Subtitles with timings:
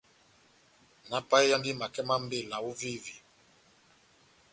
[1.09, 3.13] Náhápayeyandi makɛ má mbela óvévé?